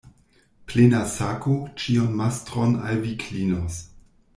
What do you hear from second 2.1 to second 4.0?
mastron al vi klinos.